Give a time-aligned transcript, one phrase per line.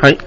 [0.00, 0.18] はい。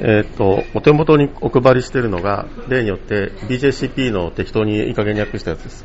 [0.00, 5.84] えっ、と、お手元にお配りしているのが、例によって BJCP の適当にいい加減に訳したやつです。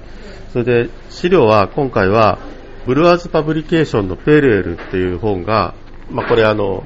[0.52, 2.38] それで、資料は今回は、
[2.86, 5.74] ブルワーズパブリケーションのペールエルっていう本が、
[6.12, 6.84] まあ、これあの、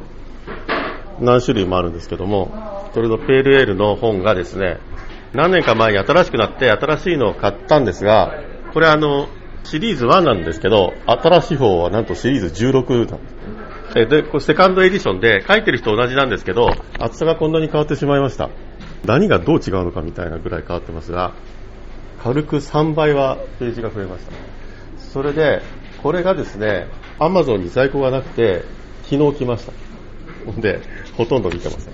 [1.19, 4.77] 何種類もあるんですけども、それのペールエールの本がですね、
[5.33, 8.31] 何年か前に新しくなって新しいのを買ったんですが、
[8.73, 9.27] これあの、
[9.65, 13.35] シリーズ1なんですけど、新しい方はなんとシリーズ16なんです。
[13.95, 18.49] えで、これセカンドエディションで書いてる人同じなんですけど、厚さがこんなに変わってしまいました。
[19.05, 21.33] 何がどう違うのかみたいなぐらい変わってますが、
[22.21, 24.31] 軽く3倍はページが増えました。
[24.97, 25.61] それで、
[26.03, 26.87] これがですね、
[27.19, 28.63] アマゾンに在庫がなくて、
[29.03, 29.71] 昨日来ました。
[30.61, 30.81] で、
[31.15, 31.93] ほとんど見てません。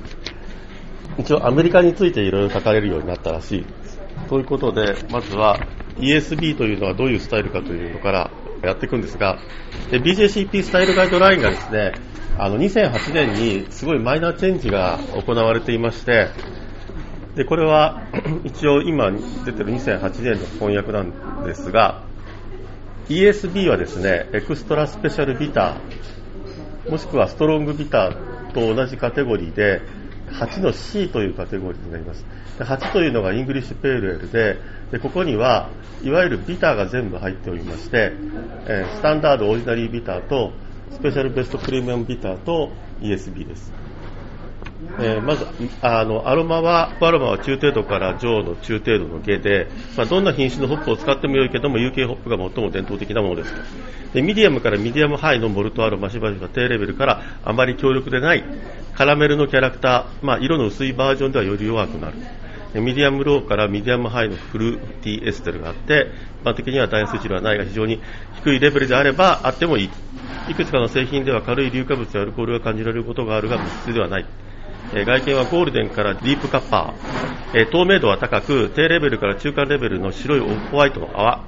[1.20, 3.66] 一応アメリカについていろいろ書かれるようになったらしい。
[4.30, 5.60] ということで、まずは
[5.98, 8.32] ESB というのはどういうスタイルかというのから
[8.64, 9.40] やっていくんですが、
[9.92, 11.94] BJCP スタイルガイドラインがですね、
[12.38, 16.30] あの2008年にすごいマイナーチェンジが行われていまして、
[17.36, 18.02] で、これは
[18.44, 19.12] 一応今
[19.46, 22.04] 出てる2008年の翻訳なんですが、
[23.10, 29.82] ESB はですね、エクストラスペシャルビター、もしくはストロングビターと同じカテゴリーで、
[30.34, 32.26] 8の C というカテゴリーになります。
[32.58, 34.58] で8というのがイングリッシュペールエルで
[34.92, 35.70] で、ここには
[36.04, 38.12] いわゆるビターが全部入っておりまして、
[38.68, 40.52] えースタンダードオリジナリービターと
[40.92, 43.72] スペシャルベストプレミアムビターと ESB です。
[45.00, 45.46] えーまず
[45.82, 49.68] あのアロマはアロマは中程度から上の中程度の下で、
[49.98, 53.54] まあ、どんな品種のホップを使っても良いけども UK ホップが最も伝統的なものです
[54.14, 58.44] でミディアムからミディアムハイのモルトアロマしばしば低レベルからあまり強力でない
[58.94, 62.18] カラメルのキャラクター、まあ、色の薄いバージョンではより弱くなる。
[62.82, 66.08] ミディアムローからミディアムハイのフルーティエステルがあって
[66.42, 68.02] 一般的にはダイアンスイチルはないが非常に
[68.44, 69.90] 低いレベルであればあってもいい。
[70.50, 74.26] いくつかの製品では軽い硫化物やアルコールが感じられることがあるが必須ではない。
[74.96, 81.44] え外見はゴールデンからディープカッパー、え透明度は高く、低レベルから中間レベルの白いオフホワイトの泡、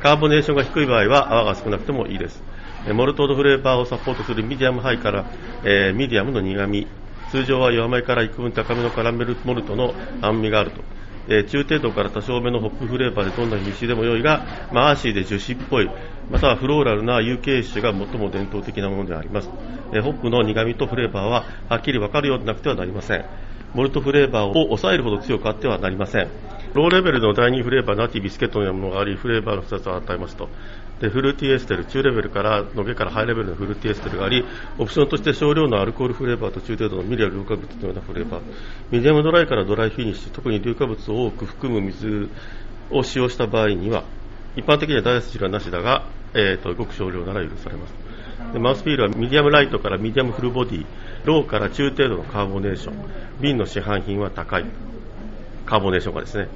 [0.00, 2.40] カーボネーションが低い場合は泡が少なくてもいいです。
[2.92, 5.24] モルトのフレーバーをサポートするミディアムハイから、
[5.64, 6.86] えミディアムの苦み、
[7.30, 10.97] 通常は弱めから幾分高めのカラメルモルトの甘みがあると。
[11.30, 15.90] え中程度から多少目のホップフレーバーでどんな品種でも良いが、まあ、アーシーで樹脂っぽい、
[16.30, 19.50] またはフローラルな有形種が最も伝統的なものであります。
[19.92, 23.24] えホップの苦味とフレーバーははっきり分かるようでなくてはなりません。
[23.74, 26.30] モルトフレーバーを抑えるほど強くあってはなりません。
[26.74, 30.48] ローレベルの第2フレーバー、ナティビスケットのようなものがあり、フレーバーの2つを与えますと。
[31.00, 34.44] で、フルーティエステル、中レベルから、の下からハイレベルのフルーティエステルがあり、
[34.78, 38.40] オプションとして少量のアルコールフレーバーと中程度のミネラル硫化物のようなフレーバー。
[38.90, 42.28] ミディアムドライからドライフィニッシュ、特に硫化物を多く含む水
[42.90, 44.04] を使用した場合には、
[44.56, 46.04] 一般的にはダイアセチルはなしだが、
[46.34, 47.94] えーと、ごく少量なら許されます。
[48.52, 50.86] でマウスフィールはミディアムライトからミディアムフルボディ、
[51.24, 52.94] ローから中程度のカーボネーション、
[53.40, 54.64] 瓶の市販品は高い。
[55.66, 56.48] カーボネーションがですね。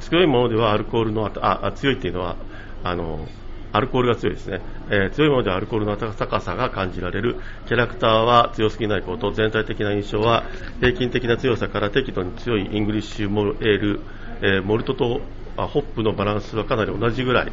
[0.00, 2.36] 強いものではアルコールのああ強いっていうのは
[2.84, 3.26] あの
[3.72, 4.60] アルコールが強いですね、
[4.90, 7.36] えー強いものでアルコールの高さが感じられる。
[7.66, 9.30] キャラクターは強すぎないこと。
[9.32, 10.44] 全体的な印象は
[10.80, 14.00] 平均的な強さから適度に強いイングリッシュペールエール、
[14.42, 15.20] えーモルトと
[15.56, 17.52] あホップのバランスはかなり同じぐらい。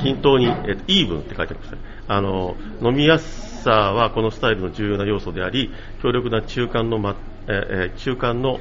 [0.00, 1.82] 均等に、えーとイーブンって書いてありましたね。
[2.08, 5.72] あの飲みやすさはこのスタイルの重要な要素であり
[6.02, 7.16] 強力な中間の、ま
[7.48, 8.60] えー中間の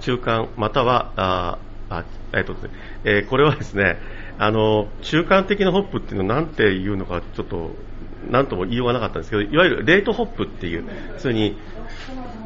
[0.00, 1.58] 中間またはあ
[1.88, 2.04] あ
[2.34, 2.70] えっとね。
[3.04, 3.98] えーこれはですね
[4.38, 7.70] あの中間的なホップっていうのは何ていうのかちょっと
[8.30, 11.56] 何とも言いようがなかったんですけどいわゆるレートホップっていう普通に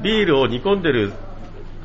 [0.03, 1.13] ビールを煮込んでる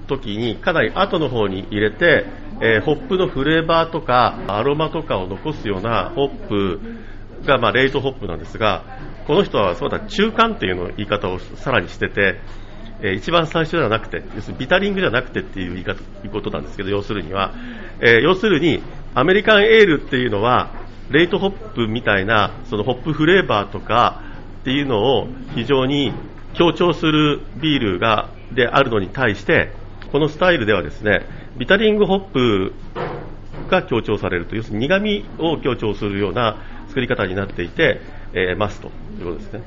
[0.07, 2.25] 時にかなり後の方に入れて、
[2.61, 6.79] えーホップのフレーバーとかアロマとかを残すようなホップ
[7.45, 8.85] が、まあ、レイトホップなんですが
[9.27, 12.39] この人はそうだ中間っていうの言い方をさらにしてて
[13.01, 17.53] えー一番最初ではなくて、要するにビタリングじゃなくてっていう言い方いうことなんですけど、要するには、
[18.01, 18.81] えー要するに、
[19.17, 20.71] アメリカンエールっていうのは、
[21.09, 24.21] レイトホップみたいな、そのホップフレーバーとか
[24.61, 26.11] っていうのを非常に
[26.53, 29.71] 強調するビールが、であるのに対して、
[30.11, 31.21] このスタイルではですね、
[31.57, 32.73] ビタリングホップ
[33.69, 36.57] が強調されると、要するに苦味を強調するような
[36.89, 38.01] 作り方になっていて、
[38.33, 38.89] えーますと
[39.19, 39.61] いうことですね。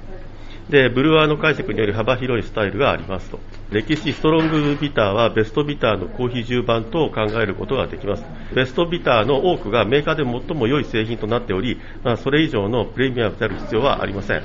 [0.69, 3.41] で、ブルワーの解釈により幅広いスタイルがありますと。
[3.71, 8.25] 歴史ストロングビターはベストビターのコーヒー10番と考えることができます。
[8.55, 14.43] ベストビターの多くがメーカーで最も良い製品となっており、まあ、それ以上のプレミアムである必要はありません。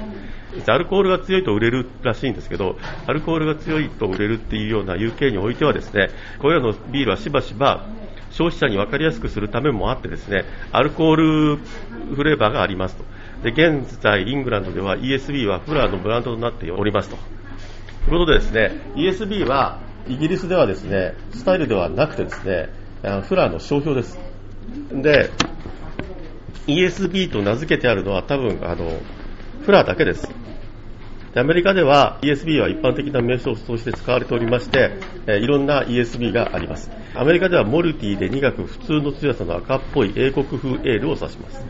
[0.68, 2.78] アルコールが強いと売れるらしいんですけど、
[3.08, 6.10] アルコールが強いと売れるっていうような UK においてはですね、
[6.40, 7.88] これらのビールはしばしば
[8.30, 11.58] 消費者に分かりやすくするためもあってですね、アルコール
[12.16, 13.04] フレーバーがありますと。
[13.44, 17.18] で、現在イングランドでは ESB はフラーのブランドとなっておりますと。
[18.06, 22.70] ということでですね、ESB はイギリスではですね、スタイルではなくてですね、
[23.28, 24.18] フラーの商標です。
[24.92, 25.30] で、
[26.68, 29.00] ESB と名付けてあるのは多分、あの、
[29.66, 30.30] フラーだけです。
[31.36, 34.92] アメリカでは ESB は一般的な名称として使われておりまして、
[35.26, 36.92] えいろんな ESB があります。
[37.16, 41.66] アメリカではモルティで苦く普通の強さの赤っぽい英国風エールを指します。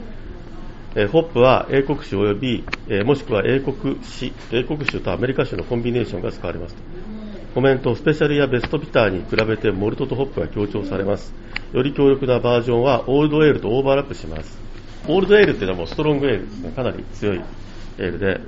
[0.95, 6.75] えホップは英国種及び、えもしくは英国種、英国種とアメリカ種のコンビネーションが使われます。
[7.55, 11.33] コメント、スペシャルやベストビターに比べてモルトとホップが強調されます。
[11.73, 14.59] より強力なバージョンはオールドエールとオーバーラップします。
[15.07, 16.71] オールドエールっていうのはもうストロングエールですね。
[16.71, 17.41] かなり強い
[17.97, 18.39] エールで、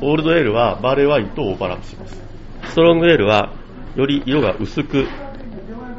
[0.00, 2.20] オールドエールはバーレーワインとオーバーラップします。
[2.64, 3.54] ストロングエールは
[3.94, 5.06] より色が薄く、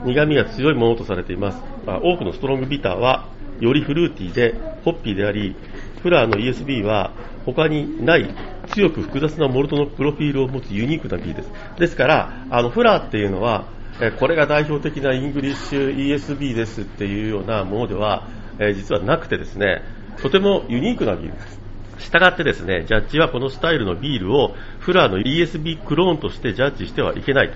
[0.05, 1.61] 苦味が強いものとされています。
[1.85, 3.29] まあ、多くのストロングビターは
[3.59, 5.55] よりフルーティーでホッピーであり、
[6.03, 7.11] フラーの ESB は
[7.45, 8.35] 他にない
[8.67, 11.51] 強く複雑なモルトのプロフィールを持つユニークなビールです。
[11.79, 13.65] ですから、あのフラーっていうのは、
[14.19, 18.27] これが代表的なイングリッシュ ESB ですっていうようなものでは、
[18.75, 19.81] 実はなくてですね、
[20.21, 21.59] とてもユニークなビールです。
[21.99, 27.53] したがってですね、ジャッジはこのスタイルのビールをフラーの ESB クローンとしてジャッジしてはいけない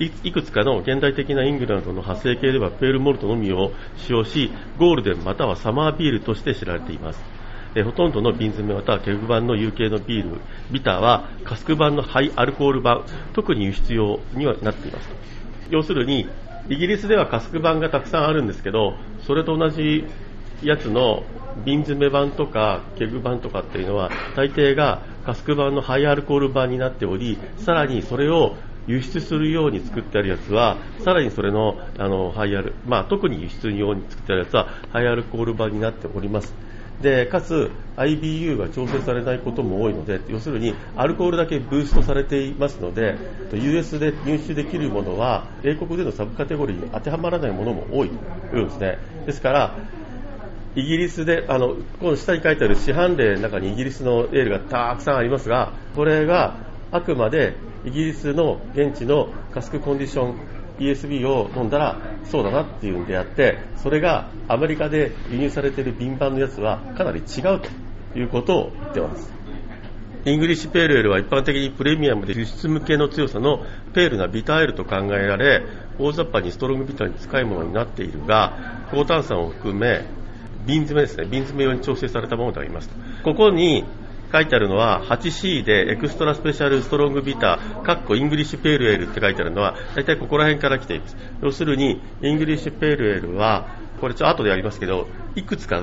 [0.00, 7.43] いいくつかの現代的なイングランドの派生系ではペールモルトのみを使用し、ゴールデンまたはサマービールとして知られています。
[7.74, 10.40] えほとんどの瓶詰めまたはケグ版の有形のビール、
[10.70, 15.08] ビターはカスク版のハイアルコール版、特に輸出用にはなっています。
[15.70, 16.28] 要するに、
[16.68, 18.94] イギリスではカスク版がたくさんあるんですけど、
[19.26, 20.04] それと同じ
[20.62, 21.24] やつの
[21.64, 28.56] 瓶詰め版とかケグ版とかっていうのは大抵がカスク版のハイアルコール版になっておりさらにそれを
[28.86, 36.54] 輸出するように作ってあるやつはさらにそれのあのハイアル、まあ、特に輸出用に作ってあるやつはハイアルコール版になっております
[37.00, 43.16] でかつ IBU が調整されないことも多いので要するにアルコールだけブーストされていますので
[43.52, 48.10] US で入手できるものは英国でのサブカテゴリーに当てはまらないものも多い
[48.50, 48.98] というんですね。
[49.26, 49.78] ですから
[50.76, 56.56] イギリスで、あの、この下に書いてある市販例の中にイギリスのエールがたくさんありますが、これが
[56.90, 57.54] あくまで
[57.84, 60.34] イギリスの現地のカスクコンディション
[60.78, 67.68] ESB を飲んだらそうだなっていうんであって、それがアメリカで輸入されている瓶版のやつはかなり違うと
[68.18, 69.32] いうことを言ってます。
[70.26, 73.62] イングリッシュペールエールは一般的にプレミアムで輸出向けの強さの
[73.92, 75.62] ペールなビターエールと考えられ、
[75.98, 80.02] 大雑把にストロングビターに近いものになっているが、高炭酸を含め、
[80.66, 82.88] 瓶詰めですね、瓶詰め用に調整されたものであります
[83.22, 83.84] ここに
[84.34, 91.16] 書いてあるのは 8C でエクストラスペシャルストロングビター、カッコイングリッシュペールエールって書いてあるのは、大体ここら辺から来ています。
[91.40, 93.68] 要するに、イングリッシュペールエールは、
[94.00, 95.82] これちょっと後でやりますけど、いくつか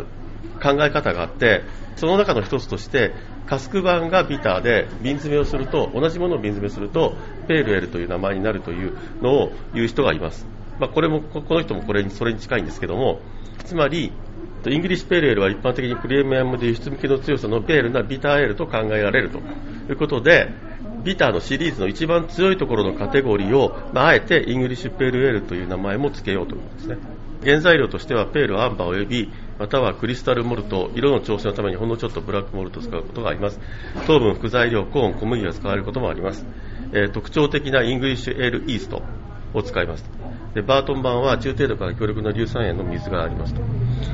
[0.62, 1.64] 考え方があって、
[1.96, 3.14] その中の一つとして、
[3.46, 7.16] カスク版がビターで瓶詰めをすると、同じものを瓶詰めすると、
[7.48, 10.46] ペールエールという名前になるというのを言う人がいます。
[10.78, 13.22] まあ、これも、この人もこれに、それに近いんですけども、
[13.64, 14.12] つまり、
[14.70, 19.42] イングリッシュペールエールは一般的にプレミアムで輸出向けの強さのペールなビターエールと考えられるとい
[19.94, 20.50] うことで、
[21.04, 26.98] ビターのシリーズの一番強いところのカテゴリーを、まあ、あえてイングリッシュペールエールという名前も付けようと思うんですね。
[27.44, 33.60] 原材料としてはペール、アンバー及び、またはクリスタルモルト、色の調整のためにほんのちょっとブラックモルトを使うことがあります。
[34.06, 36.46] 糖分、副材料、コーン、小麦が使われることもあります。
[36.94, 39.02] えー、特徴的なイングリッシュエールイースト
[39.56, 40.08] を使います。
[40.54, 43.62] でバートン版は中程度から強力な硫酸塩の水がありますと。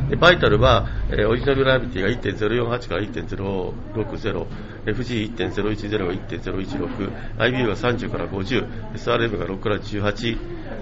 [0.10, 4.48] でバイタルは、えー、オリジナルラビティが1.048から1.060、
[4.86, 10.38] FG1.010 が1.016、IBU が30から50、SRM が6から18、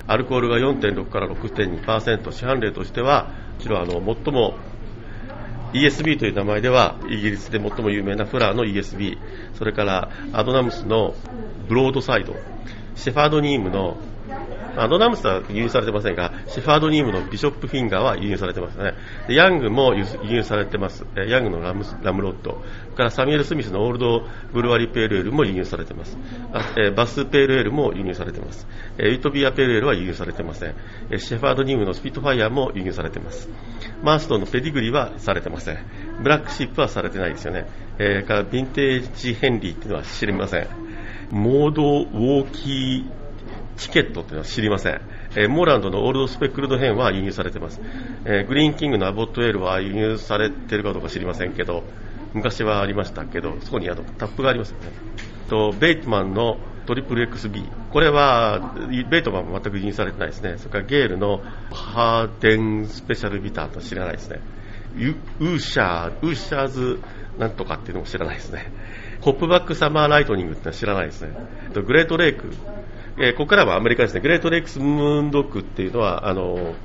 [0.07, 4.55] アルコールが4.6から6.2%、市販例としては、もちろんあの最も
[5.74, 9.17] ESB という名前ではイギリスで最も有名なフラーの ESB、
[9.55, 11.15] それからアドナムスの
[11.67, 12.33] ブロードサイド、
[12.95, 13.97] シェファードニームの
[14.77, 18.94] アドナムスは輸入されてませんが、シェファードニームのビショップフィンガーは輸入されてますね。
[19.27, 21.05] でヤングも輸入されてます。
[21.15, 22.62] ヤングのラムラムロッド。
[22.96, 26.17] からサミュエル・スミスのオールドブルワリペールエールも輸入されてます。
[26.77, 28.67] えバスペールエールも輸入されてます。
[28.98, 30.75] えウィトビアペールエールは輸入されてません。
[31.17, 33.50] シェファードニームのスピットファイヤーも輸入されてます。
[34.01, 35.77] マーストンのペディグリはされてません。
[36.22, 37.65] ブラックシープはされてないですよね。
[38.00, 40.67] えー、からヴィンテージヘンリーっていうのは知りません。
[41.32, 43.25] モードウォーキー
[43.77, 45.01] チケットっていうのは知りません。
[45.36, 47.82] えー、モーランドのオールドスペックルド編は輸入されてます。
[48.25, 51.84] えー、グリーンキングのアボットエールは輸入されてるかどうか知りませんけど、
[52.34, 54.91] 昔はありましたけど、そこにあのタップがありますよね。
[55.50, 57.63] と、ベイトマンのトリプル XB。
[57.91, 58.75] これは、
[59.10, 60.55] ベイトマンも全く輸入されてないですね。
[60.58, 61.41] それからゲールの
[61.72, 64.39] ハーデンスペシャルビターと知らないですね。
[65.39, 67.00] ウーシャー、ウーシャーズ
[67.38, 68.72] なんとかっていうのも知らないですね。
[69.22, 71.36] ホップバックサマーライトニングってのは知らないですね。
[71.74, 72.53] グレートレイク。
[73.17, 74.19] えー、ここからはアメリカですね。
[74.19, 76.75] グレートレイクスムーンドッグっていうのは、あの、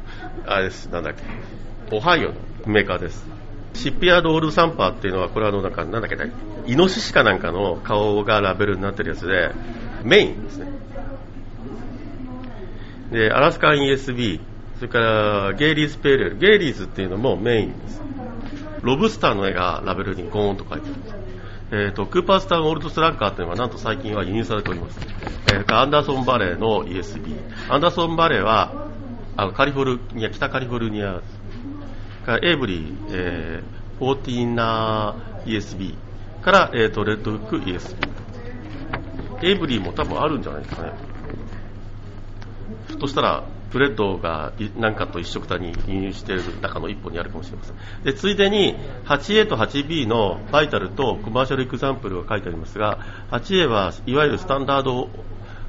[0.46, 2.34] あれです、なんだっけ、オハイオの
[2.66, 3.26] メーカーです。
[3.74, 6.16] シップヤードオールドサンパーっていうのは、これはあの、なんか、なんだっけ、
[6.66, 9.50] イノシシかなんかの顔がラベルになってるやつで、
[10.04, 10.66] メインですね。
[13.10, 14.40] で、アラスカン ESB、
[14.76, 18.00] それからゲイリーズペールエール、ゲイリーズっていうのもメインです。
[18.82, 21.19] ロブスターの絵がラベルにゴーンと書いてあるんです。
[21.72, 24.98] えーと、クーパーズタウンオールドスラッガーというのはなんと最近は輸入されております、
[25.52, 27.36] えー、アンダーソンバレーの ESB
[27.68, 28.88] アンダーソンバレーは
[29.36, 31.22] あのカリフォルニア北カリフォルニア
[32.26, 35.94] からエイブリー、えー、フォーティーナー ESB
[36.42, 38.10] から、えーと、レッドフック ESB
[39.42, 40.92] エイブリーも多分あるんじゃないですかね。
[42.88, 47.76] ひょっとしたらブレッドか何かと一緒くたに輸入している中の一本にあるかもしれません。
[48.04, 48.74] で、ついでに
[49.04, 52.98] 8A と 8B のバイタルと commercial example が書いてありますが、
[53.30, 55.08] 8A はいわゆるスタンダード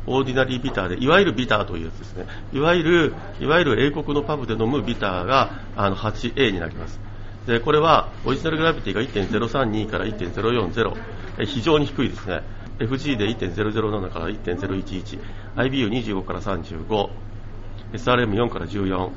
[0.08, 2.26] オーディナリービターで、いわゆるビターというやつですね。
[2.54, 7.00] いわゆる、いわゆる英国のパブで飲むビターがあの 8A になります。
[7.46, 12.42] で、これはオリジナルグラビティが1.032から1.040、非常に低いですね。
[12.80, 15.20] FG で1.007から1.011、
[15.56, 17.10] IBU25 から35、
[17.94, 19.10] SRM4 から14、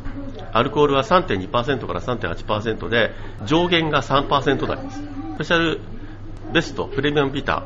[0.52, 3.12] アルコールは3.2%から3.8%で、
[3.46, 5.02] 上限が3%台です。
[5.34, 5.80] スペシャル
[6.52, 7.64] ベスト、プレミアムビタ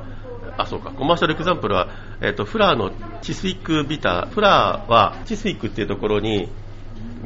[0.56, 1.88] ー、あ、そうか、コマーシャルエクザンプルは、
[2.20, 2.90] えっ、ー、と、フラーの
[3.22, 6.48] チスイックビター、フラーはチスイックっていうところに、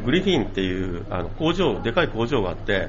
[0.05, 2.89] グリフィンっていうあの工場、でかい工場があって、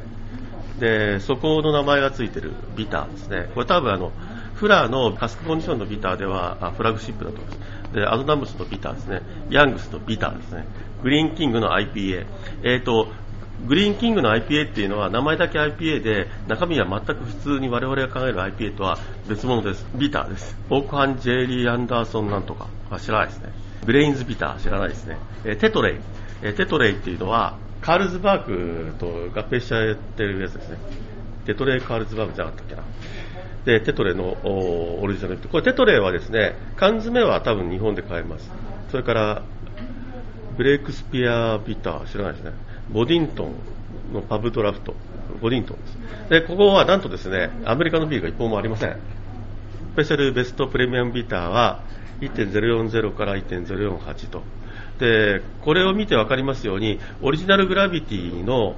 [0.80, 3.50] で、そこの名前がついてるビターですね。
[3.54, 4.12] これ多分あの、
[4.56, 7.94] フラーのカスクコンディションのビターではフラグシップだと思います。
[7.94, 9.22] で、アドナムスのビターですね。
[9.50, 10.66] ヤングスのビターですね。
[11.04, 12.26] グリーンキングの IPA。
[12.64, 13.08] えっ、ー、と、
[13.68, 18.98] グリーンキングの IPA っていうのは名前だけ IPA で中身は全く普通に我々が考える IPA とは
[19.30, 19.86] 別物です。
[19.96, 20.58] ビターです。
[20.70, 23.54] オークハン・ジェリー・アンダーソンなんとかは知らないですね。
[23.86, 25.18] ブレインズビター知らないですね。
[25.46, 25.98] えテトレイ。
[26.42, 30.78] えテトレイっていうのはカールズバーグと合併しちゃってるやつですね。
[31.46, 32.84] テトレイ・カールズバーグじゃなかったっけな。
[33.66, 35.38] で、テトレのオリジナル。
[35.38, 38.52] これテトレはですね、缶詰は多分日本で買えます。
[38.90, 39.44] それから、
[40.58, 42.52] ブレイクスピアビター、知らないですね。
[42.92, 43.54] ボディントン
[44.14, 44.94] のパブドラフト。
[45.42, 45.98] ボディントンです。
[46.30, 48.98] で、ここはなんとですね、アメリカのビールが一本もありません。
[49.94, 51.82] スペシャルベストプレミアムビターは
[52.22, 54.44] 1.040から1.048と。
[55.00, 58.76] で、これを見てわかりますように、オリジナルグラビティの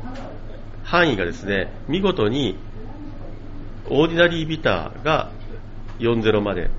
[0.84, 2.58] 範囲がですね、見事に
[3.90, 5.32] オーディナリービターが
[6.00, 6.70] 40まで。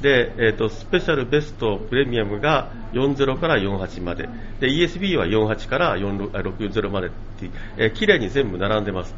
[0.00, 4.28] で、えーと、スペシャルベストプレミアムが40から48まで。
[4.60, 9.14] で、ESB は48から60までってえー、綺麗に全部並んでます。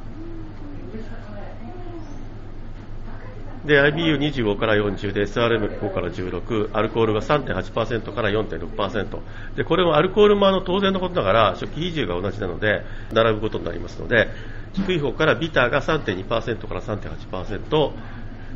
[3.65, 9.19] で、IBU25 から40で、SRM5 から16、アルコールが3.8%から4.6%。
[9.57, 14.29] で、これもアルコールもあの当然のことながら、初期比重が同じなので、並ぶことになりますので、
[14.75, 17.93] 低い方からビターが3.2%から3.8%、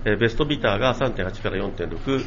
[0.04, 2.24] えベストビターが3.8から4.6、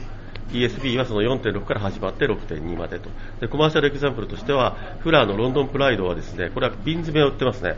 [0.52, 3.48] ESB はその4.6から始まって6.2までとで。
[3.48, 7.78] コマーシャルエクザンプルとしては、フラーのロンドンプライドはですね、これは瓶詰めを売ってますね。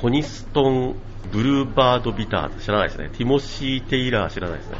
[0.00, 0.96] コニストン
[1.30, 3.10] ブルーバードビター知らないですね。
[3.10, 4.78] ティモシー・テイラー知らないですね。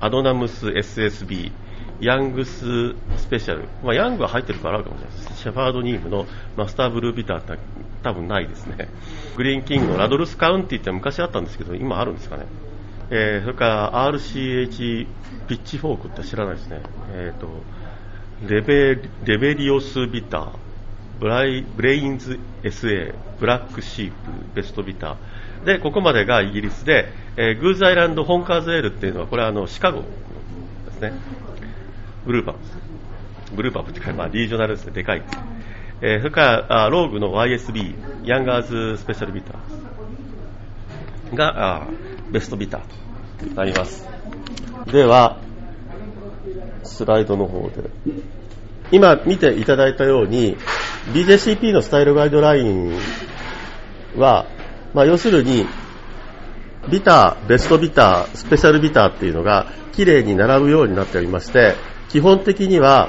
[0.00, 1.52] アドナムス SSB、
[2.00, 3.68] ヤングススペシャル。
[3.84, 5.42] まあ、ヤングは入ってるからあるかもしれないです。
[5.42, 6.26] シェファードニームの
[6.56, 7.58] マスターブルービターって
[8.02, 8.88] 多分ないですね。
[9.36, 12.46] グリーンキングのラドルスカウンティって昔あったんですけど、今あるんですかね。
[13.10, 15.06] えー、それから RCH
[15.48, 16.80] ピッチフォークって知らないですね。
[17.12, 17.48] えっ、ー、と、
[18.48, 20.48] レベ、レベリオスビター、
[21.20, 24.14] ブライ、ブレインズ SA、ブラックシープ、
[24.54, 25.64] ベストビター。
[25.66, 31.12] で、ここまでがイギリスで、えー、グーズアイランド・ホンカーズエールっていうのは、これはあの、シカゴですね。
[32.24, 32.58] ブルーパブ
[33.54, 35.22] ブルーパブっていうか、まあ、リージョナルですね、でかい。
[36.00, 41.86] えー、それからあローグの YSB、ヤンガーズスペシャルビターがあ
[42.30, 44.08] ベストビターとなります。
[44.90, 45.38] では、
[46.84, 47.90] スライドの方で。
[48.92, 50.56] 今見ていただいたように、
[51.12, 52.92] BJCP のスタイルガイドライン
[54.16, 54.46] は、
[54.94, 55.66] まあ、要するに、
[56.90, 61.74] ビター、ベストビター、スペシャルビターっていうのが綺麗に並ぶようになっておりまして、
[62.08, 63.08] 基本的には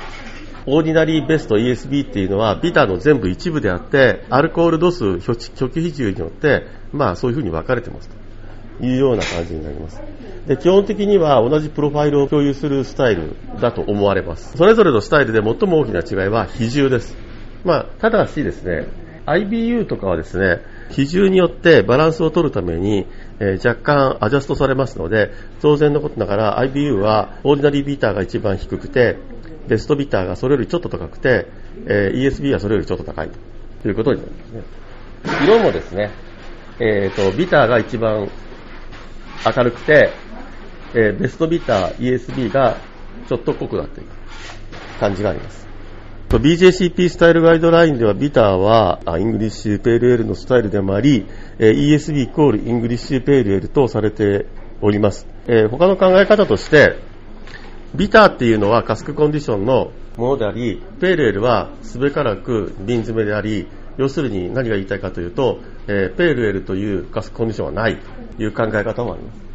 [0.66, 5.36] オーディナリーベスト ESB っていうのはビターの全部一部であって、アルコール度数、初
[5.70, 8.10] 期比重によって、まあそういうふうに分かれてます
[8.80, 10.02] というような感じになります。
[10.48, 14.58] で、基本的には同じプロファイルを共有するスタイルだと思われます。
[14.58, 17.31] それぞれのスタイルで最も大きな違いは比重です。
[17.63, 18.88] まあ、ただしですね、
[19.25, 23.08] IBU とかはですね、比重によってバランスを取るために、
[23.39, 29.18] えー、若干アジャストされますので、当然のことながら IBU はオーディナリービーターが一番低くて、
[29.68, 31.48] ベストビーターがそれよりちょっと高くて、
[31.86, 33.30] えー、ESB はそれよりちょっと高い
[33.84, 34.63] ということになりますね。
[35.44, 36.12] 色もですね、
[36.80, 38.27] えっ、ー、と、ビターが一番
[39.46, 40.10] 明るくて、
[40.94, 42.77] えー、ベストビター ESB が
[43.30, 44.10] ちょっと濃くなっている
[45.00, 45.71] 感じがあります。
[46.38, 51.26] BJCP スタイルガイドラインではビターはイングリッシュペールエールのスタイルでもあり、
[51.60, 54.46] ESB イコールイングリッシュペールエールとされて
[54.82, 55.28] おります。
[55.48, 56.96] えー、他の考え方として、
[57.96, 67.98] ビターっていうのはカスクコンディションのものであり、ペールエールはすべからく瓶詰めであり、要するに何が言いたいかというと、えー、ペールエールというカスクコンディションはない
[68.38, 69.52] という考え方もあります。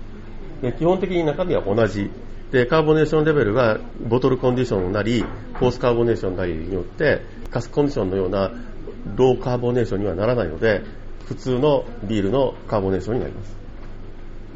[0.61, 2.11] で基本的に中身は同じ
[2.53, 5.25] で、カーボネーションレベルがボトルコンディションなり、
[5.59, 8.53] コースカーボネーションなりによって、カスコンディションのような
[9.17, 10.83] ローカーボネーションにはならないので、
[11.27, 13.57] 普通のビールのカーボネーションになります。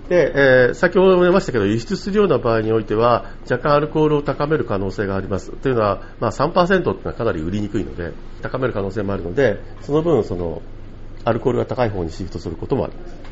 [0.09, 5.53] で、えー、先ほども言いましたけど、輸出するような場合においては、若干アルコールを高める可能性があります。
[5.53, 10.63] というのは、まあ3%っていうのはかなり売りにくいので、高める可能性もあるので、その分、その、
[11.25, 13.31] アルコールが高い方にシフトすることもあります。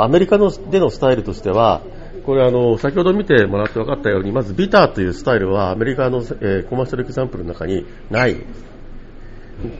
[0.00, 1.82] アメリカのでのスタイルとしては、
[2.24, 8.36] これあの、先ほど見てもらって分かったように、まずビターというスタイルはアメリカの、えー、コマーシャルエクザンプルの中にない。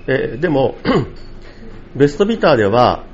[0.06, 0.76] え、でも、
[1.94, 3.04] ベストビターでは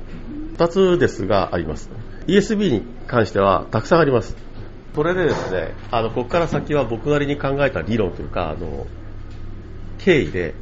[0.57, 1.89] 2つですがあります。
[2.27, 4.35] ESB に関してはたくさんあります。
[4.95, 8.87] それでですね、あの、ここから先は僕なりに考えた理論というか、あの、
[9.99, 10.55] 経緯で、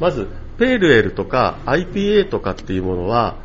[0.00, 3.36] まず、ペールエールとか IPA とかっていうものは、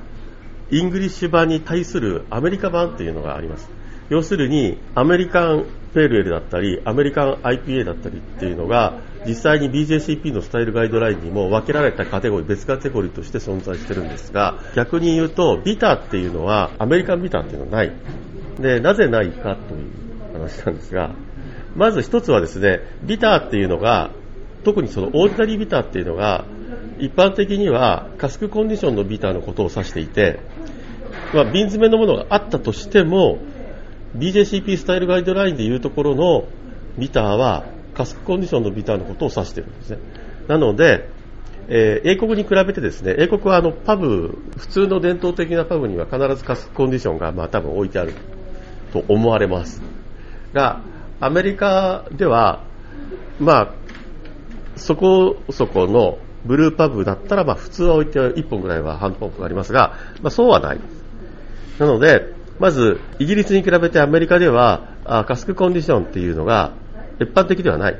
[0.71, 3.69] イングリッシュ版に対するアメリカ版っていうのがあります。
[4.09, 17.93] 要するに、アメリカンペールエールだったり、アメリカン IPA だったりっていうのが、実際に BJCP のスタイルガイドラインにも分けられたカテゴリー、別カテゴリーとして存在してるんですが、逆に言うと、ビターっていうのは、アメリカンビターっていうのはない。
[18.59, 21.11] で、なぜないかという話なんですが、
[21.75, 24.11] まず一つはですね、ビターっていうのが、
[24.63, 26.45] 特にそのオーディナリービターっていうのが、
[26.99, 30.39] 一般的にはカスクコンディションのビターのことを指していて、
[31.33, 33.39] まあ、瓶詰めのものがあったとしても、
[34.17, 36.45] BJCP スタイルガイドラインでいうところの
[36.97, 39.99] ビターはカスクコンディションのビターのことを指しているんですね。
[40.47, 41.09] なので、
[41.67, 48.13] えー、英国に比べてですね、英国はあのパブ、普通の伝統的なパブには必ずカスクコンディションがまあ多分置いてある
[48.93, 49.81] と思われます。
[50.53, 50.81] が、
[51.19, 52.63] アメリカでは、
[53.39, 53.73] まあ、
[54.75, 60.79] そこそこのブルーパブだったら、まあ普通は置いて1本ぐらいはハンドポンプがありますが、まあそうはない。
[61.79, 66.71] なので、まず、イギリスに比べてアメリカでは、あカスクコンディションっていうのが
[67.19, 67.99] 一般的ではない。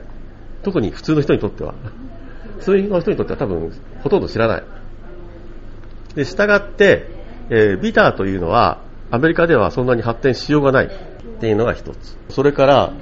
[0.63, 1.73] 特に普通の人にとっては。
[2.59, 4.63] そういう人にとっては多分、ほとんど知らない。
[6.15, 7.07] で、従って、
[7.49, 8.79] えー、ビターというのは、
[9.11, 10.89] アメリカではそんなに発展しようがないっ
[11.39, 12.17] ていうのが一つ。
[12.29, 12.93] それから、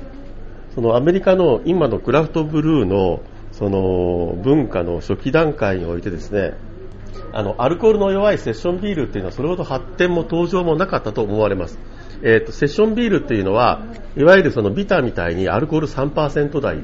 [0.76, 6.56] そのアメリカの今のクラフトブルーのその文化の初期段階においてですね、
[7.34, 11.80] あの、アルコールの弱いセッションビールっていうのはそれほど発展も登場もなかったと思われます。
[12.22, 13.82] えっ、ー、と、セッションビールっていうのは、
[14.16, 16.78] いわゆるそのビターみたいにアルコール3%台、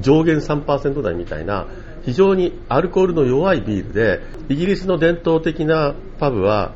[0.00, 1.66] 上限3%台みたいな、
[2.04, 6.74] 非常にアルコールの弱いビールで、イギリスの伝統的なパブは、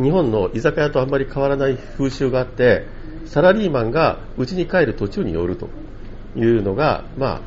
[0.00, 2.86] 日本の居酒屋とあんまり変わらない風習があって、
[3.26, 5.68] サラリーマンが家に帰る途中に寄ると
[6.36, 7.40] いうのが、まあ、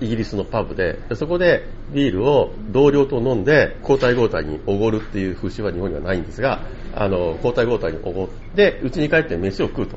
[0.00, 6.60] イギリスのパブで、そこでビールを同僚と飲んで、交代交代におごるっていう風習は日本にはないんですが、
[6.94, 9.96] あの、交代交代におごって、家に帰って飯を食うと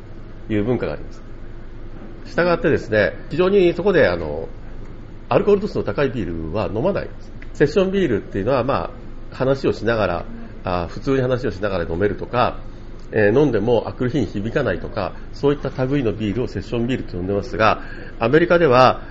[0.50, 1.22] いう文化があります。
[2.26, 4.48] したがってですね、非常にそこで、あの、
[5.30, 7.32] アルコール度数の高いビールは飲まないです。
[7.54, 8.92] セッションビールっていうのは、ま
[9.32, 10.26] あ、話をしながら、
[10.64, 12.60] あ普通に話をしながら飲めるとか、
[13.12, 17.82] えー、飲んでもあくる日に響かないとか、そういった類のビールをセッションビールと呼んでますが、
[18.20, 19.02] アメリカでは、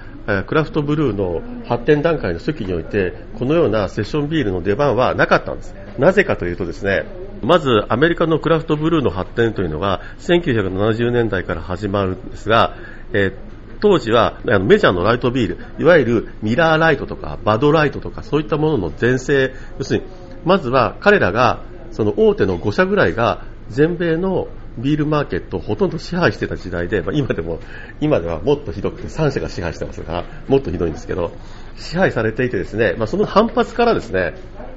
[0.46, 5.74] クラフトブルーの発展段階の初期において、このようなセッションビールの出番はなかったんです。
[5.98, 7.04] なぜかというとですね、
[7.42, 12.76] まずアメリカのクラフトブルーの発展というのが1970年代から始まるんですが、
[13.12, 13.34] えー、
[13.80, 20.06] 当時はメジャーのライトビール、いわゆるミラーライトとかバドライトとかそういったものの全盛、要するに、
[20.44, 21.62] まずは彼らが、
[21.92, 27.60] その大手の5社ぐらいが全米のビールマーケットをほとんど支配してた時代で、まあ、今でも、
[28.00, 31.32] 今ではもっとひどくて3社が支配してますから、もっとひどいんですけど、
[31.76, 34.34] 支配されていてですね、まあ、その反発からですね、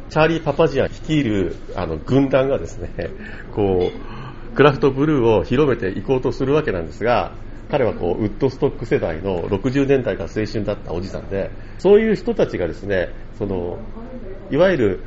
[0.10, 2.90] チャーリー・パパジア率いるあの軍団がですね、
[3.54, 7.34] こう、クラフトブルーを広めていこうとするわけなんですが、
[7.70, 13.78] 彼はこうウッドストック世代の60年代が青春だったおじさんで、そういう人たちがですね、その、
[14.50, 15.00] いわゆる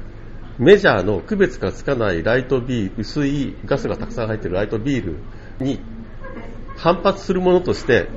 [0.59, 5.17] メジャーの区別がつかないライトビール、薄いガスがたくさん入っているライトビール
[5.65, 5.81] に
[6.77, 8.09] 反発するものとして、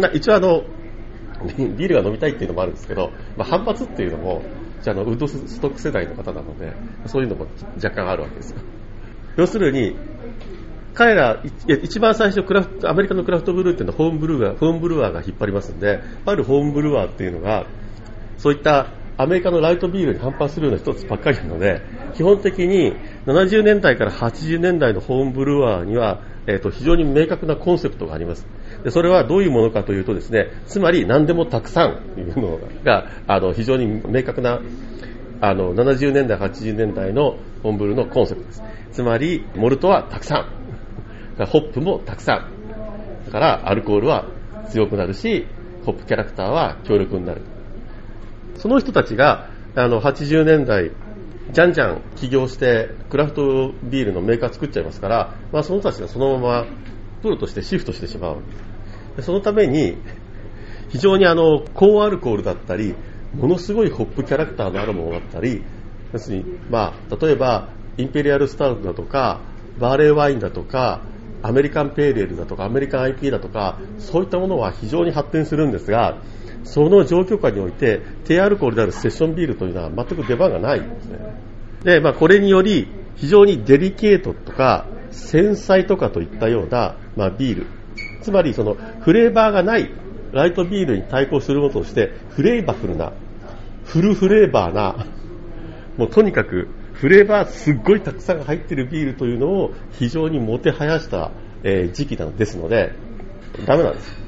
[0.00, 0.64] まあ、一応あの、
[1.56, 4.42] ビールが飲みたいっていうのもあるんですけど、まあ、反発っていうのも、
[4.82, 6.72] じゃあのウッドストック世代の方なので、
[7.06, 8.58] そういうのも若干あるわけですよ。
[9.36, 9.96] 要するに、
[10.94, 17.66] 彼ら、一番最初クラフト、アメリカのクラフトブルーっていうのはホームブルーが、ホームブルワーが引っ張りますんで、あるホームブルワーっていうのが、
[18.38, 18.86] そういった
[19.18, 21.80] アメリカのライトビールに反発するような一つばっかりなので、
[22.14, 22.94] 基本的に
[23.26, 28.46] 70年代から80年代のホームブルワーには、えー、と非常に明確なコンセプトがあります。
[28.84, 34.60] でそれはどういうものかというとですね、つまり何でもたくさんというのがあの非常に明確な
[35.40, 38.62] あの70年代、80年代のホームブルーのコンセプトです。
[38.92, 40.46] つまり、モルトはたくさ
[41.38, 41.44] ん。
[41.46, 43.26] ホップもたくさん。
[43.26, 44.26] だから、アルコールは
[44.70, 45.46] 強くなるし、
[45.84, 47.42] ホップキャラクターは強力になる。
[48.66, 50.90] その人たちが、あの、80年代、
[51.52, 56.66] じゃんじゃん起業して、クラフトビールのメーカー作っちゃいますから、まあ、その人たちがそのまま
[57.22, 59.22] プロとしてシフトしてしまう。
[59.22, 59.98] そのために、
[60.88, 62.96] 非常にあの、高アルコールだったり、
[63.36, 65.62] ものすごいホップキャラクターのあるものだったり、
[66.12, 69.42] 要するに、まあ、例えば、インペリアルスタウトだとか、
[69.78, 71.02] バーレーワインだとか、
[71.40, 76.18] アメリカンペーレールだとか、アメリカン IP だとか、そういったものは非常に発展するんですが、
[76.66, 81.18] その状況下において、低アルコールであるセッションビールというのは全く出番がないんですね。
[81.84, 87.66] で、まあ、これにより、非常にデリケートとか、繊細とかといったような、まあ、ビール。
[88.20, 89.90] つまり、その、フレーバーがない
[90.32, 93.12] ライトビールに対抗するものとして、フレーバフルな、
[93.84, 95.06] フルフレーバーな、
[95.96, 101.30] もうとにかくフレーバーすっごいたくさん入ってるビールというのを非常にもてはやした、
[101.62, 102.92] え時期なんですので、
[103.66, 104.25] ダメなんです。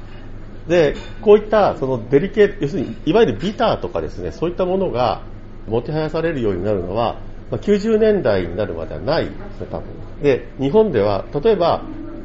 [0.69, 5.23] で、こういったそのデリケート、要するにいわゆるビターとかですね、そういったものが
[5.67, 9.87] もてはやされるようになるのは、ま、90年代になるまではないですね、多分。
[10.21, 11.81] で、日本では、例えば、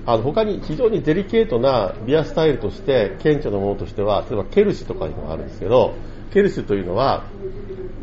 [0.06, 5.94] あの他に非常にデリケートなビアスタイルとして顕著なものとしては例えばケルシュとかいうのがあるんですけど
[6.30, 7.24] ケルシュというのは、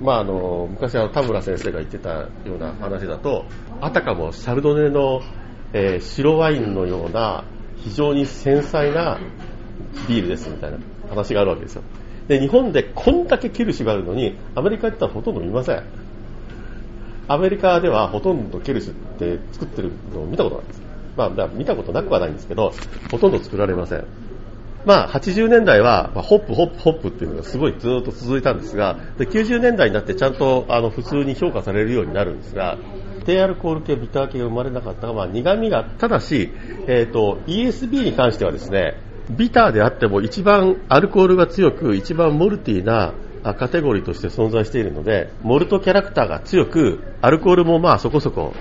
[0.02, 3.46] まあ、あの昔は田村先生が言ってたような話だと
[3.82, 5.22] あたかもシャルドネの、
[5.74, 7.44] えー、白ワインのような
[7.78, 9.20] 非常に繊細な
[10.08, 10.78] ビールですみたいな
[11.10, 11.84] 話があるわけですよ。
[12.28, 15.84] で日本でこんだけケルシュがあるのにアメリカ行ったらほとんど見ません。
[17.28, 20.82] アメリカではほとんどケルシュって作ってるのを見たことないです。
[21.16, 22.74] まあ、見たことなくはないんですけど、
[23.12, 24.06] ほとんど作られません。
[24.86, 32.78] まあ、80年代は、ま、ホップ、ホップ、ホップっていうのがすごいずっと続いたんですが、で90年代になってちゃんとあの普通に評価されるようになるんですが、
[33.26, 36.52] 低アルコール系、ビター系が生まれなかったが、まあ、苦味が、ただし、
[36.88, 38.96] えっ、ー、と、ESB に関してはですね、
[39.38, 43.14] ビターであっても一番アルコールが強く、一番モルティーな
[43.58, 48.54] カテゴリーとして存在しているので、モルトキャラクターが強く、アルコールもまあそこそこ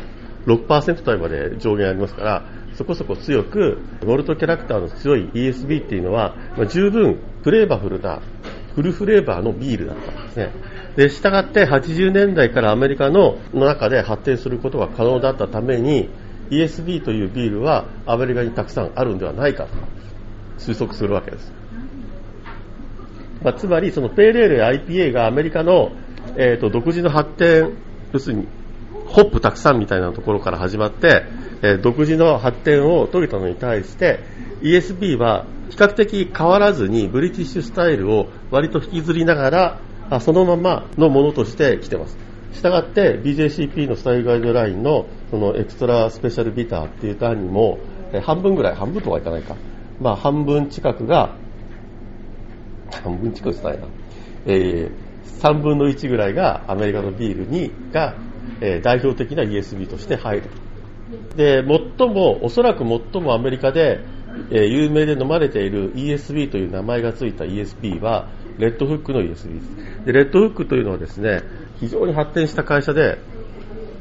[0.46, 8.20] 6%台まで上限ありますから、そこそこ強く、モルトキャラクターの強い ESB っていうのは、まあ、十分フレーバフルな、
[8.74, 10.52] フルフレーバーのビールだったんですね。
[10.96, 16.08] で、従って80年代からアメリカの中で発展することが可能だったために、
[16.50, 19.70] ESB というビールはアメリカにたくさんあるんではないかと
[20.60, 21.52] 推測するわけです。
[23.42, 25.92] まあ、つまり、そのペーレールや IPA がアメリカの、
[26.36, 27.72] えーと独自の発展、
[28.12, 28.46] 要するに
[29.10, 31.24] ホップたくさんみたいなところから始まって、
[31.62, 34.20] え独自の発展を遂げたのに対して
[34.62, 42.16] ESB は比較的変わらずにブリティッシュスタイルを割と引きずりながらあそのままのものとして来てます。
[42.52, 47.78] したがって BJCP のスタイルガイドラインのそのエクストラスペシャルビターっていう単にも
[48.12, 49.54] え半分ぐらい、半分とはいかないか。
[50.00, 51.34] まあ半分近くが、
[53.02, 53.86] 半分近くじゃないな。
[54.46, 58.14] えー、3分の1ぐらいがアメリカのビールにが
[58.60, 60.50] え代表的な ESB として入る
[61.36, 61.64] で
[61.98, 64.00] 最もおそらく最もアメリカで、
[64.52, 71.42] え有名で飲まれている ESB という名前がついた ESB はレッドフックの ESB ですでレッドフックというのはですね
[71.80, 73.18] 非常に発展した会社で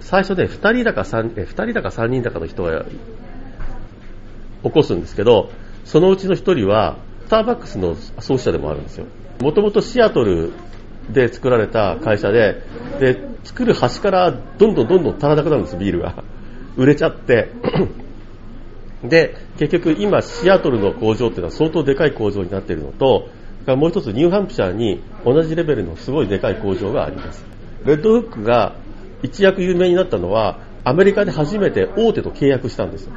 [0.02, 2.86] 最初ね2人だか 3, 2人だか3人だかの人が
[4.64, 5.50] 起こすんですけど
[5.86, 9.06] そのうちの1人はスターバックスの創始者でもあるんですよ
[9.42, 10.52] もともとシアトル
[11.12, 12.62] で作られた会社で、
[13.00, 16.24] で、作る端からどんどんどんどん足らなくなるんです、ビールが。
[16.78, 17.50] 売れちゃって。
[19.04, 23.30] で、結局今シアトルの工場っていうのは相当でかい工場になっているのと、
[23.65, 27.46] もう一つニューハンプシャーに同じレベルのすごいでかい工場があります。
[27.86, 28.76] レッドフックが
[29.24, 33.10] 一躍有名になったのは、アメリカで初めて大手と契約したんです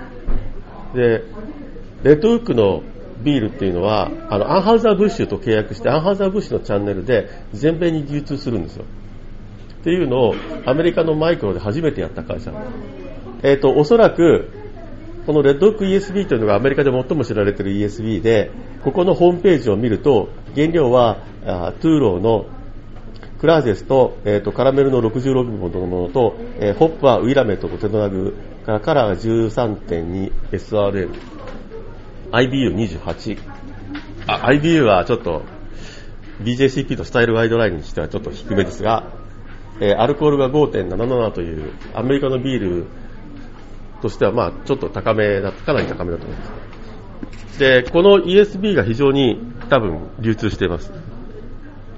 [0.95, 1.23] で、
[2.03, 2.83] レッドフックの
[3.23, 8.85] ビールっていうのは、あの、アンハウザーブッシュと契約して、アンハウザーブッシュのチャンネルで全米に流通するんですよ。
[9.81, 10.35] っていうのを
[10.65, 12.53] アメリカのマイクロで初めてやった会社
[13.43, 14.49] えっ、ー、と、おそらく、
[15.27, 18.51] このレッドホック ESB というのがアメリカで最も知られている ESB で、
[18.83, 22.47] ここのホームページを見ると、原料はあトゥーローの
[23.39, 31.11] クラーゼスと,、えーと、カラメルの66ミリのものと、えー、ホップはウィラメットとテノナグからカラーが 13.2SRL、
[32.33, 33.39] IBU28。
[34.27, 35.43] あ、IBU はちょっと
[36.43, 39.13] BJCP とスタイルガイドラインにしてはちょっと低めですが、
[39.81, 42.87] えー、アルコールが5.77というアメリカのビール
[44.01, 46.45] としてはまあちょっと高めだ、かなり高めだと思いま
[47.53, 47.59] す。
[47.59, 50.93] で、この ESB が非常に多分流通しています。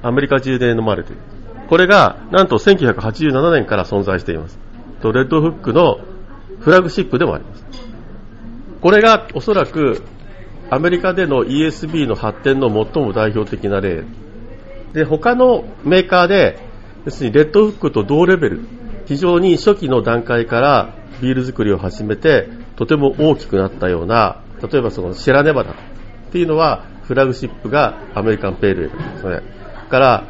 [0.02, 1.20] アメリカ中で飲まれている。
[1.68, 4.58] これがなんと1987年から存在しています。
[5.00, 6.00] とレッドフックの
[6.60, 7.64] フラグシップでもあります。
[8.80, 10.02] これがおそらく
[10.74, 14.02] アメリカでの ESB の発展の最も代表的な例。
[14.92, 16.58] で他のメーカーで
[17.04, 18.60] 要するにレッドフックと同レベル。
[19.06, 25.72] 非常に初期の段階からビール作りを始めてとても大きくなったような例えばそのシェラネバダ。
[25.72, 25.74] っ
[26.32, 28.84] ていうのはフラグシップがアメリカンペール。
[28.84, 29.42] エールですね
[29.88, 30.24] から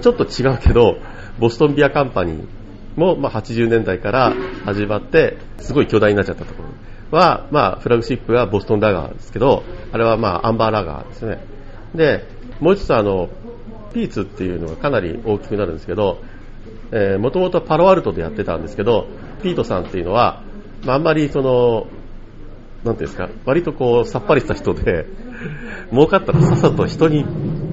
[0.00, 0.96] ちょっと違うけど
[1.38, 2.44] ボストンビアカンパニー
[2.96, 4.32] も、ま、80年代から
[4.64, 6.69] 始まってすごい巨大になっちゃったところ。
[7.10, 11.44] は、まあ、フラグシップがボストンラガーですけどあれは、まあ、アンバーラガーですね。
[11.94, 12.24] で
[12.60, 13.28] もう一つあの
[13.92, 16.18] ピーツっていうのがかなり大きくなるんですけど、
[16.92, 19.06] えー、もともとパロアルトでやってたんですけど、
[19.42, 20.42] ピートさんっていうのは、
[20.84, 21.86] まあ、あんまりその、
[22.84, 25.06] なんていうんですか、割とこう、さっぱりした人で、
[25.90, 27.24] 儲かったらさっさと人に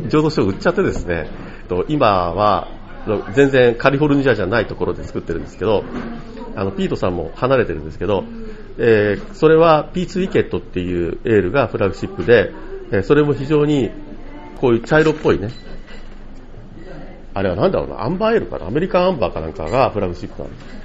[0.10, 1.30] 浄土書を売っちゃってですね、
[1.88, 2.69] 今は、
[3.34, 5.84] 全然カリフォルニアじゃないところで作ってるんですけど、
[6.56, 8.23] あの、ピートさんも離れてるんですけど、
[8.79, 12.53] えー、それはピーツウィケットっていうエールがフラグシップで、
[12.91, 13.91] えー、それも非常に
[14.59, 15.49] こういう茶色っぽいね、
[17.33, 20.77] あれはなんだろうな、アンバーエールかな、アメリカンアンバーかなんかがフラグシップなんです。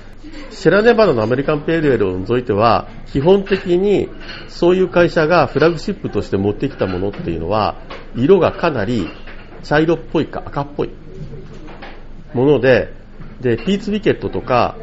[0.51, 4.09] シェラネバダのアメリカンペールエールを除いては、基本的に
[4.49, 7.77] そういう会社がフラグシップとして持ってきたものっていうのは、
[8.15, 9.09] 色がかなり
[9.63, 10.91] 茶色っぽいか赤っぽい
[12.35, 12.93] もので、
[13.41, 14.77] で、ピーツビケットとか、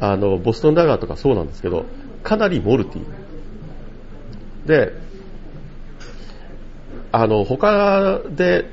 [0.00, 1.86] あの、ボストンダガーとかそうなんですけど、
[2.24, 4.66] かなりモルティ。
[4.66, 4.92] で、
[7.12, 8.64] あの、他で、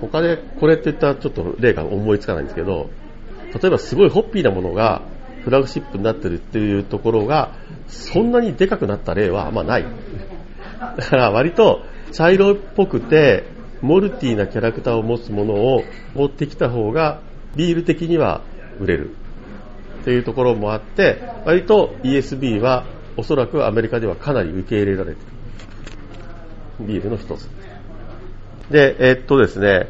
[0.00, 2.88] 他でこれって言ったらちょっと例が思いつかないんですけど、
[3.60, 5.02] 例えばすごいホッピーなものが
[5.44, 7.52] フラグシップになってるっていうところが、
[7.88, 9.84] そんなにでかくなった例はあんまない。
[10.96, 13.44] だから割と茶色っぽくて、
[13.82, 15.82] モルティーなキャラクターを持つものを
[16.14, 17.20] 持ってきた方が、
[17.56, 18.42] ビール的には
[18.78, 19.10] 売れる。
[20.02, 22.84] っていうところもあって、割と ESB は
[23.16, 25.24] おそらくアメリカではかなり受け入れられてい
[26.80, 26.86] る。
[26.86, 27.48] ビールの一つ。
[28.70, 29.88] で、えー、っとですね、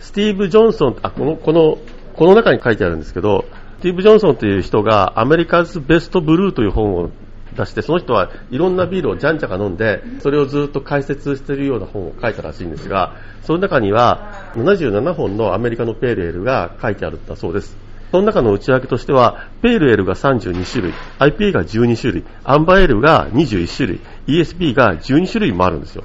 [0.00, 1.78] スティーブ・ジョンソン、あ、この、この、
[2.14, 3.44] この中に書いてあるんですけど、
[3.78, 7.10] スティーブ・ジョンソンという人がアメリカズ・ベスト・ブルーという本を
[7.56, 17.76] 出して、その人はいろんなビールをじゃんじゃか飲んで、それをずっと解説しているような本を書いたらしいんですが、その中には77本のアメリカのペールエールが書いてあるんだそうです。
[18.12, 26.04] その中の内訳としては、ペールエルが32種類、IPA が12種類、アンバーエルが21種類、ESB が12種類もあるんですよ。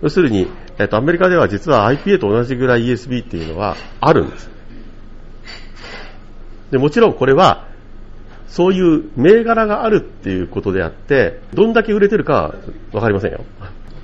[0.00, 0.48] 要するに、
[0.78, 4.48] えっと、アメリカでは実は IPA と同じぐらい ESB っていうのはあるんです。
[6.70, 7.66] で、もちろんこれは、
[8.46, 12.54] そういう銘柄があるっていうことであって、どんだけ売れてるかは
[12.92, 13.44] わかりませんよ。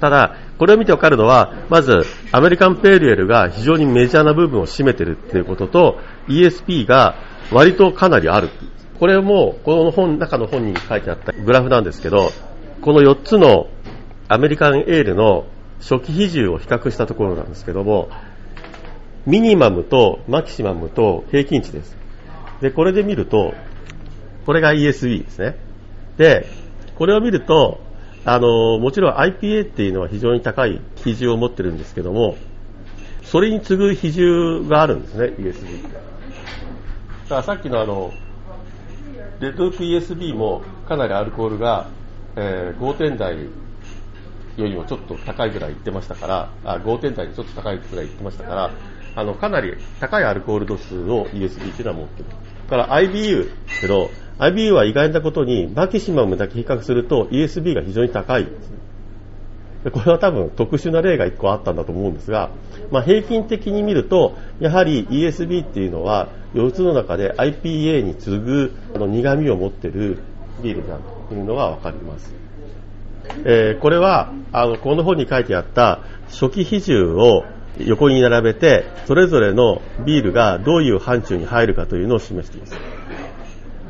[0.04, 7.14] ただ、これを見てわかるのは、まず、アメリカンペーリエルが非常にメジャーな部分を占めてるっていうことと、ESP が
[7.50, 8.50] 割とかなりある。
[9.00, 12.32] これも、この本、中の本に書いてあったグラフなんですけど、
[12.82, 13.68] この4つの
[14.28, 15.46] アメリカンエールの
[15.80, 18.10] 初期比重を比較したところなんですけども、
[19.24, 21.96] ミニマムとマキシマムと平均値です。
[22.60, 23.54] で、これで見ると、
[24.44, 25.56] これが ESB ですね。
[26.18, 26.46] で、
[26.94, 27.80] これを見ると、
[28.26, 32.36] あの、もちろん IPA っていうのは非常に高い比重を持ってるんですけども、
[33.22, 35.88] それに次ぐ比重があるんですね、ESB だ
[37.28, 38.12] からさっきのあの、
[39.40, 41.88] レッドウック ESB もかなりアルコールが、
[42.36, 43.48] えー、5点台よ
[44.56, 48.70] りもちょっと高いぐらい言ってましたから、あ5点台にちょっと高いぐらい言ってましたから、
[49.16, 52.28] あの、かなり高いアルコール度数の USB っていうのは持ってる。
[52.70, 58.48] だから IBU けど、IBU は意外なことに、マキシマムだけ比較すると ESB が非常に高い
[59.84, 62.50] でこれは多分特殊な例が1個あったんだと思うんですが、
[62.90, 70.20] まあ、平均的に見ると、やはり ESB っていうのは、4つの中で IPA に次ぐ苦味を持ってる
[70.62, 72.34] ビールだというのがわかります。
[73.44, 77.44] えー、これは、あの、この本に書いてあった初期比重を
[77.78, 82.93] 横に並べて、それぞれのビールがどういう範疇に入るかというのを示しています。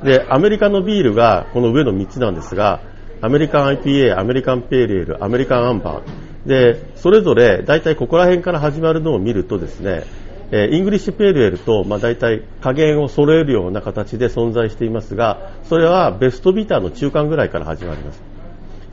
[0.05, 2.81] で、アメリカのビールがこの上の3つなんですが、
[3.23, 6.49] アメリカン IPA、アメリカンペールエール、アメリカンアンバー。
[6.49, 10.05] で、それぞれ大体ここら辺から始まるのを見るとですね、
[10.53, 18.23] えイングリッシュペールエールと、まあ、大体加減を揃えるような形で存在していますが、それはベストビターの中間ぐらいから始まります。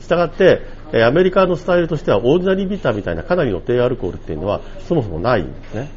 [0.00, 0.62] したがって、
[0.94, 5.90] えアメリカのスタイルとしてはオーディナリービターみたいなかなりの低アルコールっていうのはそもそもないんですね。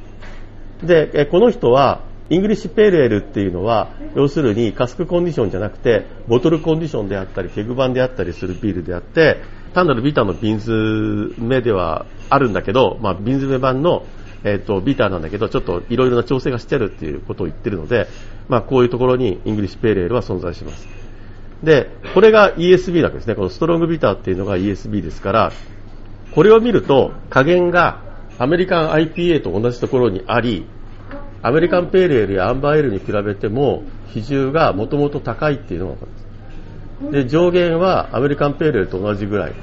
[0.84, 9.42] で、えこの人はイングリッシュペールエールっていうのは要するにカスクコンディションじゃなくてボトルコンディションであったりケグ版であったりするビールであって
[9.74, 14.06] 単なるビターの瓶詰めではあるんだけど、まあ、瓶詰め版の
[14.48, 18.08] え、ー、と、ビターなんだけど、ちょっといろいろな調整がしてるっていうことを言ってるので、
[18.48, 20.88] まあ、こういうところにイングリッシュペールエールは存在します。
[21.64, 23.34] で、これが ESB なわけですね。
[23.34, 25.52] このストロングビターっていうのが ESB ですから、
[26.32, 28.02] これを見ると加減が
[28.38, 30.68] アメリカン IPA と同じところにあり、
[31.46, 37.12] アメリカンペーレールやアンバーエールに比べても比重がもともと高いっていうのがわかります。
[37.12, 39.54] で、上限はアメリカンペーレールと同じぐらい。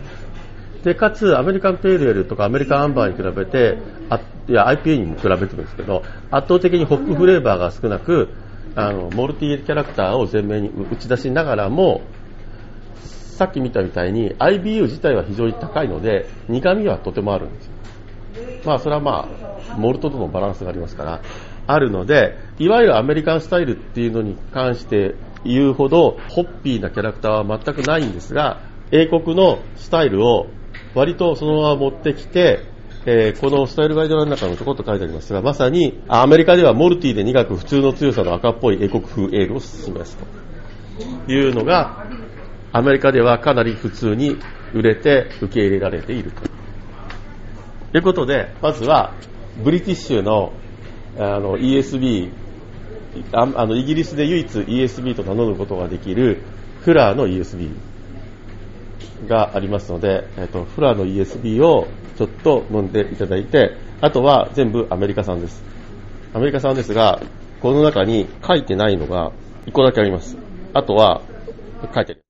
[0.84, 3.78] で、かつ、アメリカンペールエールとかアメリカンアンバーに比べて、
[4.10, 8.28] あいや、IPA にも比べてもですけど、圧倒的にホップフレーバーが少なく、
[8.76, 12.02] あの、モルティキャラクターを前面に打ち出しながらも、
[13.02, 17.72] さっき見たみたいに IBU 自体は非常に高いので、苦味はとてもあるんですよ。
[18.64, 19.28] まあ、それはま
[19.72, 21.20] あ、モルトとのバランスがありますから、
[21.66, 30.48] あるので、いわゆるアメリカンスタイルっていうのに関して言うほど、ホッピーなキャラクターは全くないんですが、英国のスタイルを
[30.94, 32.60] 割とそのまま持ってきて、
[33.04, 40.16] えー、このスタイルガイドの中のちょこっと書いてありますが、まさにアメリカではモルティで苦く普通の強さの赤っぽい英国風エールを示す
[41.26, 42.06] というのが、
[42.72, 44.36] アメリカではかなり普通に
[44.72, 46.42] 売れて受け入れられていると。
[47.94, 49.12] いうことで、まずは、
[49.62, 50.52] ブリティッシュの
[51.18, 52.30] あの ESB
[53.32, 56.42] ああの、イギリスで唯一 ESB と名乗ることができる
[56.80, 57.70] フラーの ESB
[59.28, 65.62] がありますので、えっ、と、フラーの ESB をちょっと飲んでいただいて、あとは全部アメリカ産です。
[66.32, 67.20] アメリカ産ですが、
[67.60, 69.32] この中に書いてないのが
[69.66, 70.36] 1個だけあります。
[70.72, 71.20] あとは
[71.94, 72.22] 書いてる。